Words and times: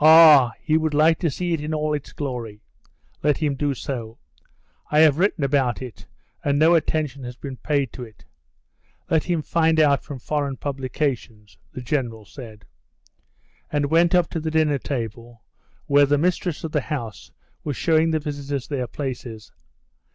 "Ah, 0.00 0.52
he 0.62 0.78
would 0.78 0.94
like 0.94 1.18
to 1.18 1.30
see 1.30 1.52
it 1.52 1.60
in 1.60 1.74
all 1.74 1.92
its 1.92 2.14
glory! 2.14 2.62
Let 3.22 3.36
him 3.36 3.54
do 3.54 3.74
so. 3.74 4.16
I 4.90 5.00
have 5.00 5.18
written 5.18 5.44
about 5.44 5.82
it 5.82 6.06
and 6.42 6.58
no 6.58 6.74
attention 6.74 7.24
has 7.24 7.36
been 7.36 7.58
paid 7.58 7.92
to 7.92 8.02
it. 8.02 8.24
Let 9.10 9.24
him 9.24 9.42
find 9.42 9.78
out 9.78 10.02
from 10.02 10.20
foreign 10.20 10.56
publications," 10.56 11.58
the 11.70 11.82
General 11.82 12.24
said, 12.24 12.64
and 13.70 13.90
went 13.90 14.14
up 14.14 14.30
to 14.30 14.40
the 14.40 14.50
dinner 14.50 14.78
table, 14.78 15.42
where 15.84 16.06
the 16.06 16.16
mistress 16.16 16.64
of 16.64 16.72
the 16.72 16.80
house 16.80 17.30
was 17.62 17.76
showing 17.76 18.10
the 18.10 18.20
visitors 18.20 18.68
their 18.68 18.86
places. 18.86 19.52